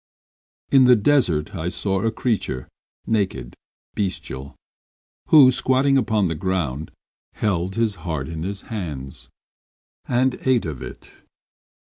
III 0.71 0.77
In 0.79 0.85
the 0.85 0.95
desert 0.95 1.53
I 1.53 1.69
saw 1.69 2.01
a 2.01 2.09
creature, 2.11 2.67
naked, 3.05 3.53
bestial, 3.93 4.55
who, 5.27 5.51
squatting 5.51 5.95
upon 5.95 6.27
the 6.27 6.33
ground, 6.33 6.89
Held 7.33 7.75
his 7.75 7.93
heart 8.01 8.27
in 8.27 8.41
his 8.41 8.61
hands, 8.73 9.29
And 10.09 10.39
ate 10.43 10.65
of 10.65 10.81
it. 10.81 11.11